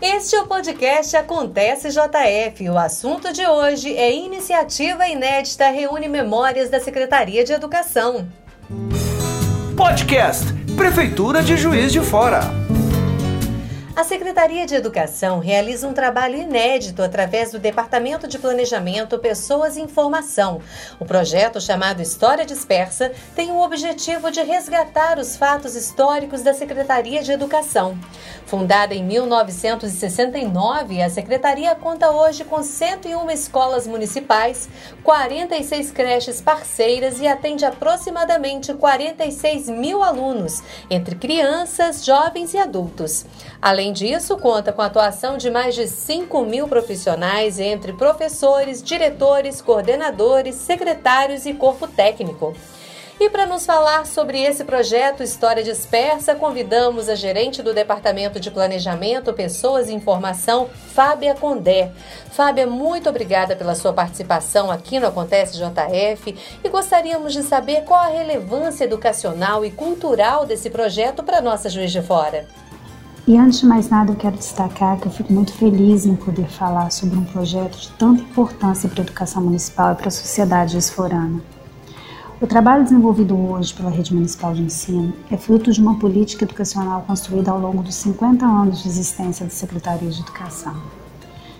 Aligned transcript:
Este 0.00 0.36
é 0.36 0.42
o 0.42 0.46
podcast 0.46 1.16
Acontece 1.16 1.88
JF. 1.88 2.68
O 2.68 2.76
assunto 2.76 3.32
de 3.32 3.46
hoje 3.46 3.96
é 3.96 4.14
iniciativa 4.14 5.08
inédita 5.08 5.68
reúne 5.70 6.06
memórias 6.06 6.68
da 6.68 6.78
Secretaria 6.78 7.42
de 7.42 7.54
Educação. 7.54 8.28
Podcast 9.74 10.44
Prefeitura 10.76 11.42
de 11.42 11.56
Juiz 11.56 11.92
de 11.92 12.00
Fora. 12.00 12.40
A 13.96 14.04
Secretaria 14.04 14.66
de 14.66 14.74
Educação 14.74 15.38
realiza 15.38 15.88
um 15.88 15.94
trabalho 15.94 16.36
inédito 16.36 17.02
através 17.02 17.50
do 17.50 17.58
Departamento 17.58 18.28
de 18.28 18.38
Planejamento, 18.38 19.18
Pessoas 19.18 19.78
e 19.78 19.80
Informação. 19.80 20.60
O 21.00 21.06
projeto, 21.06 21.58
chamado 21.58 22.02
História 22.02 22.44
Dispersa, 22.44 23.10
tem 23.34 23.50
o 23.50 23.58
objetivo 23.58 24.30
de 24.30 24.42
resgatar 24.42 25.18
os 25.18 25.34
fatos 25.34 25.74
históricos 25.74 26.42
da 26.42 26.52
Secretaria 26.52 27.22
de 27.22 27.32
Educação. 27.32 27.98
Fundada 28.46 28.94
em 28.94 29.02
1969, 29.02 31.02
a 31.02 31.10
Secretaria 31.10 31.74
conta 31.74 32.12
hoje 32.12 32.44
com 32.44 32.62
101 32.62 33.28
escolas 33.32 33.88
municipais, 33.88 34.68
46 35.02 35.90
creches 35.90 36.40
parceiras 36.40 37.20
e 37.20 37.26
atende 37.26 37.64
aproximadamente 37.64 38.72
46 38.72 39.68
mil 39.68 40.00
alunos, 40.00 40.62
entre 40.88 41.16
crianças, 41.16 42.04
jovens 42.04 42.54
e 42.54 42.58
adultos. 42.58 43.26
Além 43.60 43.92
disso, 43.92 44.36
conta 44.36 44.72
com 44.72 44.80
a 44.80 44.86
atuação 44.86 45.36
de 45.36 45.50
mais 45.50 45.74
de 45.74 45.88
5 45.88 46.44
mil 46.44 46.68
profissionais, 46.68 47.58
entre 47.58 47.94
professores, 47.94 48.80
diretores, 48.80 49.60
coordenadores, 49.60 50.54
secretários 50.54 51.46
e 51.46 51.52
corpo 51.52 51.88
técnico. 51.88 52.54
E 53.18 53.30
para 53.30 53.46
nos 53.46 53.64
falar 53.64 54.04
sobre 54.04 54.42
esse 54.42 54.62
projeto 54.62 55.22
História 55.22 55.62
Dispersa, 55.62 56.34
convidamos 56.34 57.08
a 57.08 57.14
gerente 57.14 57.62
do 57.62 57.72
Departamento 57.72 58.38
de 58.38 58.50
Planejamento, 58.50 59.32
Pessoas 59.32 59.88
e 59.88 59.94
Informação, 59.94 60.68
Fábia 60.92 61.34
Condé. 61.34 61.92
Fábia, 62.30 62.66
muito 62.66 63.08
obrigada 63.08 63.56
pela 63.56 63.74
sua 63.74 63.94
participação 63.94 64.70
aqui 64.70 65.00
no 65.00 65.06
Acontece 65.06 65.56
JF 65.56 66.36
e 66.62 66.68
gostaríamos 66.68 67.32
de 67.32 67.42
saber 67.42 67.84
qual 67.84 68.00
a 68.00 68.08
relevância 68.08 68.84
educacional 68.84 69.64
e 69.64 69.70
cultural 69.70 70.44
desse 70.44 70.68
projeto 70.68 71.22
para 71.22 71.40
nossa 71.40 71.70
Juiz 71.70 71.90
de 71.90 72.02
Fora. 72.02 72.46
E 73.26 73.38
antes 73.38 73.60
de 73.60 73.66
mais 73.66 73.88
nada, 73.88 74.12
eu 74.12 74.16
quero 74.16 74.36
destacar 74.36 75.00
que 75.00 75.06
eu 75.06 75.10
fico 75.10 75.32
muito 75.32 75.54
feliz 75.54 76.04
em 76.04 76.14
poder 76.14 76.48
falar 76.48 76.92
sobre 76.92 77.16
um 77.16 77.24
projeto 77.24 77.78
de 77.78 77.88
tanta 77.92 78.20
importância 78.20 78.90
para 78.90 79.00
a 79.00 79.04
educação 79.04 79.42
municipal 79.42 79.94
e 79.94 79.96
para 79.96 80.08
a 80.08 80.10
sociedade 80.10 80.76
esforana. 80.76 81.55
O 82.38 82.46
trabalho 82.46 82.84
desenvolvido 82.84 83.34
hoje 83.34 83.72
pela 83.72 83.88
Rede 83.88 84.14
Municipal 84.14 84.52
de 84.52 84.60
Ensino 84.60 85.14
é 85.30 85.38
fruto 85.38 85.72
de 85.72 85.80
uma 85.80 85.98
política 85.98 86.44
educacional 86.44 87.02
construída 87.06 87.50
ao 87.50 87.58
longo 87.58 87.82
dos 87.82 87.94
50 87.94 88.44
anos 88.44 88.82
de 88.82 88.88
existência 88.88 89.46
da 89.46 89.50
Secretaria 89.50 90.10
de 90.10 90.20
Educação. 90.20 90.74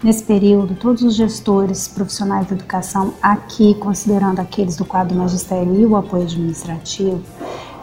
Nesse 0.00 0.22
período, 0.22 0.76
todos 0.76 1.02
os 1.02 1.16
gestores 1.16 1.88
profissionais 1.88 2.46
da 2.46 2.54
educação, 2.54 3.12
aqui 3.20 3.74
considerando 3.74 4.38
aqueles 4.38 4.76
do 4.76 4.84
quadro 4.84 5.18
magistério 5.18 5.74
e 5.74 5.84
o 5.84 5.96
apoio 5.96 6.22
administrativo, 6.22 7.20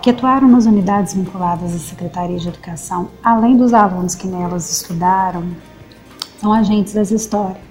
que 0.01 0.09
atuaram 0.09 0.47
nas 0.47 0.65
unidades 0.65 1.13
vinculadas 1.13 1.75
à 1.75 1.79
Secretaria 1.79 2.39
de 2.39 2.47
Educação, 2.47 3.09
além 3.21 3.57
dos 3.57 3.73
alunos 3.73 4.15
que 4.15 4.27
nelas 4.27 4.71
estudaram, 4.71 5.43
são 6.39 6.53
agentes 6.53 6.93
das 6.93 7.11
histórias. 7.11 7.66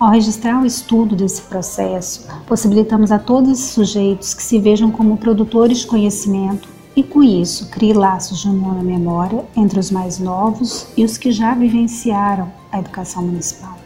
Ao 0.00 0.08
registrar 0.08 0.62
o 0.62 0.64
estudo 0.64 1.14
desse 1.14 1.42
processo, 1.42 2.26
possibilitamos 2.46 3.12
a 3.12 3.18
todos 3.18 3.50
esses 3.50 3.74
sujeitos 3.74 4.32
que 4.32 4.42
se 4.42 4.58
vejam 4.58 4.90
como 4.90 5.18
produtores 5.18 5.80
de 5.80 5.86
conhecimento 5.86 6.66
e, 6.96 7.02
com 7.02 7.22
isso, 7.22 7.68
crie 7.68 7.92
laços 7.92 8.38
de 8.38 8.48
união 8.48 8.72
na 8.72 8.82
memória 8.82 9.44
entre 9.54 9.78
os 9.78 9.90
mais 9.90 10.18
novos 10.18 10.86
e 10.96 11.04
os 11.04 11.18
que 11.18 11.30
já 11.30 11.54
vivenciaram 11.54 12.50
a 12.72 12.78
educação 12.78 13.22
municipal. 13.22 13.76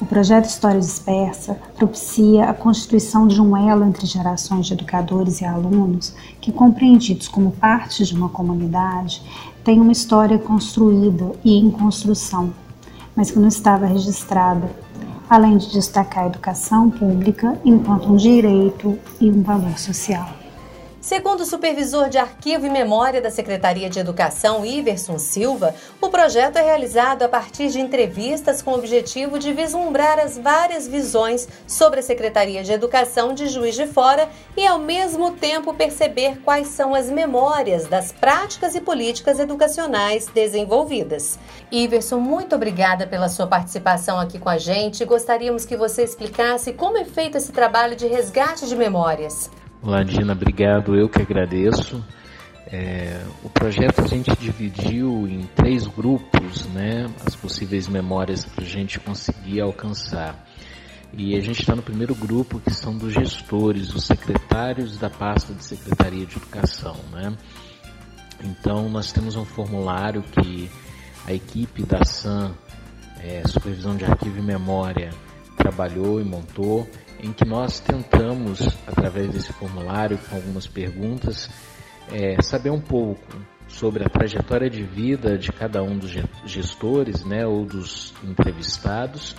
O 0.00 0.06
projeto 0.06 0.46
História 0.46 0.80
Dispersa 0.80 1.58
propicia 1.76 2.46
a 2.46 2.54
constituição 2.54 3.26
de 3.26 3.38
um 3.38 3.54
elo 3.54 3.84
entre 3.84 4.06
gerações 4.06 4.66
de 4.66 4.72
educadores 4.72 5.42
e 5.42 5.44
alunos 5.44 6.14
que, 6.40 6.50
compreendidos 6.50 7.28
como 7.28 7.52
parte 7.52 8.02
de 8.02 8.14
uma 8.16 8.30
comunidade, 8.30 9.22
têm 9.62 9.78
uma 9.78 9.92
história 9.92 10.38
construída 10.38 11.32
e 11.44 11.58
em 11.58 11.70
construção, 11.70 12.54
mas 13.14 13.30
que 13.30 13.38
não 13.38 13.48
estava 13.48 13.84
registrada, 13.84 14.70
além 15.32 15.56
de 15.56 15.70
destacar 15.70 16.24
a 16.24 16.26
educação 16.26 16.90
pública 16.90 17.58
enquanto 17.64 18.12
um 18.12 18.16
direito 18.16 18.98
e 19.18 19.30
um 19.30 19.42
valor 19.42 19.78
social. 19.78 20.41
Segundo 21.02 21.40
o 21.40 21.44
supervisor 21.44 22.08
de 22.08 22.16
arquivo 22.16 22.64
e 22.64 22.70
memória 22.70 23.20
da 23.20 23.28
Secretaria 23.28 23.90
de 23.90 23.98
Educação, 23.98 24.64
Iverson 24.64 25.18
Silva, 25.18 25.74
o 26.00 26.08
projeto 26.08 26.58
é 26.58 26.62
realizado 26.62 27.24
a 27.24 27.28
partir 27.28 27.70
de 27.70 27.80
entrevistas 27.80 28.62
com 28.62 28.70
o 28.70 28.78
objetivo 28.78 29.36
de 29.36 29.52
vislumbrar 29.52 30.20
as 30.20 30.38
várias 30.38 30.86
visões 30.86 31.48
sobre 31.66 31.98
a 31.98 32.02
Secretaria 32.04 32.62
de 32.62 32.70
Educação 32.70 33.34
de 33.34 33.48
Juiz 33.48 33.74
de 33.74 33.84
Fora 33.84 34.28
e, 34.56 34.64
ao 34.64 34.78
mesmo 34.78 35.32
tempo, 35.32 35.74
perceber 35.74 36.38
quais 36.44 36.68
são 36.68 36.94
as 36.94 37.10
memórias 37.10 37.88
das 37.88 38.12
práticas 38.12 38.76
e 38.76 38.80
políticas 38.80 39.40
educacionais 39.40 40.28
desenvolvidas. 40.28 41.36
Iverson, 41.72 42.20
muito 42.20 42.54
obrigada 42.54 43.08
pela 43.08 43.28
sua 43.28 43.48
participação 43.48 44.20
aqui 44.20 44.38
com 44.38 44.48
a 44.48 44.56
gente. 44.56 45.04
Gostaríamos 45.04 45.64
que 45.64 45.76
você 45.76 46.04
explicasse 46.04 46.72
como 46.72 46.96
é 46.96 47.04
feito 47.04 47.36
esse 47.36 47.50
trabalho 47.50 47.96
de 47.96 48.06
resgate 48.06 48.68
de 48.68 48.76
memórias. 48.76 49.50
Olá, 49.84 50.04
Dina, 50.04 50.32
obrigado. 50.32 50.94
Eu 50.94 51.08
que 51.08 51.20
agradeço. 51.20 52.04
É, 52.68 53.20
o 53.42 53.50
projeto 53.50 54.00
a 54.00 54.06
gente 54.06 54.30
dividiu 54.36 55.26
em 55.26 55.42
três 55.56 55.88
grupos, 55.88 56.66
né, 56.66 57.12
as 57.26 57.34
possíveis 57.34 57.88
memórias 57.88 58.44
para 58.44 58.62
a 58.62 58.66
gente 58.66 59.00
conseguir 59.00 59.60
alcançar. 59.60 60.46
E 61.12 61.34
a 61.34 61.40
gente 61.40 61.62
está 61.62 61.74
no 61.74 61.82
primeiro 61.82 62.14
grupo, 62.14 62.60
que 62.60 62.72
são 62.72 62.96
dos 62.96 63.12
gestores, 63.12 63.92
os 63.92 64.04
secretários 64.04 64.96
da 64.98 65.10
pasta 65.10 65.52
de 65.52 65.64
Secretaria 65.64 66.26
de 66.26 66.36
Educação. 66.36 66.94
Né? 67.10 67.36
Então, 68.44 68.88
nós 68.88 69.10
temos 69.10 69.34
um 69.34 69.44
formulário 69.44 70.22
que 70.22 70.70
a 71.26 71.32
equipe 71.32 71.82
da 71.82 72.04
SAM, 72.04 72.54
é, 73.18 73.42
Supervisão 73.48 73.96
de 73.96 74.04
Arquivo 74.04 74.38
e 74.38 74.42
Memória, 74.42 75.10
trabalhou 75.56 76.20
e 76.20 76.24
montou 76.24 76.88
em 77.22 77.32
que 77.32 77.44
nós 77.44 77.78
tentamos, 77.78 78.66
através 78.86 79.30
desse 79.30 79.52
formulário, 79.52 80.18
com 80.18 80.34
algumas 80.34 80.66
perguntas, 80.66 81.48
é, 82.10 82.42
saber 82.42 82.70
um 82.70 82.80
pouco 82.80 83.22
sobre 83.68 84.04
a 84.04 84.08
trajetória 84.08 84.68
de 84.68 84.82
vida 84.82 85.38
de 85.38 85.50
cada 85.52 85.82
um 85.82 85.96
dos 85.96 86.10
gestores, 86.44 87.24
né, 87.24 87.46
ou 87.46 87.64
dos 87.64 88.12
entrevistados, 88.24 89.36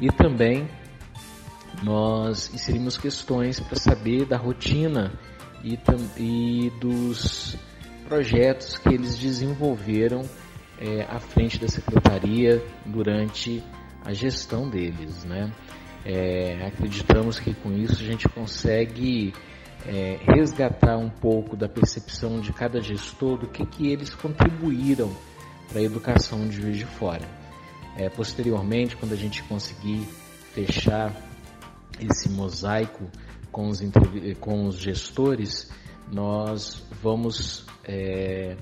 e 0.00 0.10
também 0.10 0.68
nós 1.82 2.52
inserimos 2.52 2.96
questões 2.96 3.60
para 3.60 3.76
saber 3.76 4.24
da 4.24 4.36
rotina 4.36 5.12
e, 5.62 5.78
e, 6.16 6.70
dos 6.80 7.56
projetos 8.08 8.76
que 8.78 8.88
eles 8.88 9.16
desenvolveram 9.18 10.22
é, 10.80 11.02
à 11.02 11.20
frente 11.20 11.58
da 11.58 11.68
secretaria 11.68 12.64
durante 12.86 13.62
a 14.04 14.12
gestão 14.12 14.68
deles, 14.68 15.24
né? 15.24 15.52
É, 16.04 16.66
acreditamos 16.66 17.38
que 17.38 17.54
com 17.54 17.72
isso 17.72 18.02
a 18.02 18.06
gente 18.06 18.28
consegue 18.28 19.32
é, 19.86 20.18
resgatar 20.22 20.96
um 20.96 21.10
pouco 21.10 21.56
da 21.56 21.68
percepção 21.68 22.40
de 22.40 22.52
cada 22.52 22.80
gestor 22.80 23.38
do 23.38 23.46
que, 23.46 23.64
que 23.66 23.88
eles 23.88 24.14
contribuíram 24.14 25.10
para 25.68 25.80
a 25.80 25.82
educação 25.82 26.46
de 26.48 26.56
Juiz 26.56 26.78
de 26.78 26.86
Fora. 26.86 27.26
É, 27.96 28.08
posteriormente, 28.08 28.96
quando 28.96 29.12
a 29.12 29.16
gente 29.16 29.42
conseguir 29.44 30.06
fechar 30.52 31.14
esse 31.98 32.30
mosaico 32.30 33.10
com 33.52 33.68
os, 33.68 33.80
com 34.40 34.66
os 34.66 34.78
gestores, 34.78 35.70
nós 36.10 36.82
vamos 37.02 37.66
é, 37.84 38.56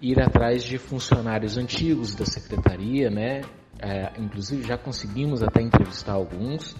ir 0.00 0.20
atrás 0.20 0.62
de 0.64 0.78
funcionários 0.78 1.56
antigos 1.56 2.14
da 2.14 2.24
secretaria, 2.24 3.10
né, 3.10 3.42
é, 3.78 4.12
inclusive 4.18 4.62
já 4.66 4.76
conseguimos 4.76 5.42
até 5.42 5.62
entrevistar 5.62 6.12
alguns. 6.12 6.76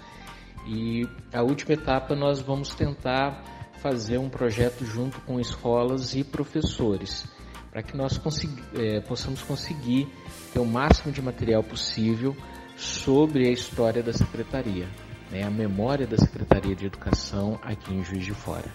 E 0.65 1.07
a 1.33 1.41
última 1.41 1.73
etapa 1.73 2.15
nós 2.15 2.39
vamos 2.39 2.73
tentar 2.75 3.43
fazer 3.81 4.17
um 4.17 4.29
projeto 4.29 4.85
junto 4.85 5.19
com 5.21 5.39
escolas 5.39 6.13
e 6.13 6.23
professores, 6.23 7.25
para 7.71 7.81
que 7.81 7.97
nós 7.97 8.19
é, 8.75 8.99
possamos 9.01 9.41
conseguir 9.41 10.07
ter 10.53 10.59
o 10.59 10.65
máximo 10.65 11.11
de 11.11 11.21
material 11.21 11.63
possível 11.63 12.35
sobre 12.77 13.47
a 13.47 13.51
história 13.51 14.03
da 14.03 14.13
secretaria, 14.13 14.87
né, 15.31 15.43
a 15.43 15.49
memória 15.49 16.05
da 16.05 16.17
Secretaria 16.17 16.75
de 16.75 16.85
Educação 16.85 17.59
aqui 17.63 17.93
em 17.93 18.03
Juiz 18.03 18.25
de 18.25 18.33
Fora. 18.33 18.69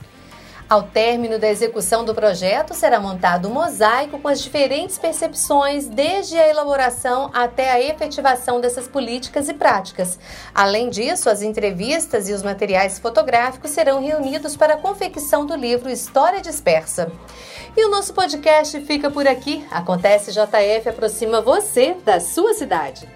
Ao 0.69 0.83
término 0.83 1.39
da 1.39 1.49
execução 1.49 2.05
do 2.05 2.13
projeto, 2.13 2.75
será 2.75 2.99
montado 2.99 3.49
um 3.49 3.53
mosaico 3.53 4.19
com 4.19 4.27
as 4.27 4.41
diferentes 4.41 4.99
percepções, 4.99 5.87
desde 5.87 6.37
a 6.37 6.49
elaboração 6.49 7.31
até 7.33 7.71
a 7.71 7.81
efetivação 7.81 8.61
dessas 8.61 8.89
políticas 8.89 9.49
e 9.49 9.55
práticas. 9.55 10.19
Além 10.53 10.91
disso, 10.91 11.31
as 11.31 11.41
entrevistas 11.41 12.29
e 12.29 12.33
os 12.33 12.43
materiais 12.43 12.99
fotográficos 12.99 13.71
serão 13.71 14.05
reunidos 14.05 14.57
para 14.57 14.75
a 14.75 14.77
confecção 14.77 15.47
do 15.47 15.55
livro 15.55 15.89
História 15.89 16.41
Dispersa. 16.41 17.13
E 17.77 17.85
o 17.85 17.91
nosso 17.91 18.13
podcast 18.13 18.81
fica 18.81 19.09
por 19.09 19.29
aqui. 19.29 19.65
Acontece 19.71 20.33
JF 20.33 20.89
aproxima 20.89 21.41
você 21.41 21.97
da 22.05 22.19
sua 22.19 22.55
cidade. 22.55 23.09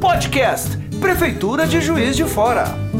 Podcast 0.00 0.70
Prefeitura 0.98 1.66
de 1.66 1.82
Juiz 1.82 2.16
de 2.16 2.24
Fora. 2.24 2.93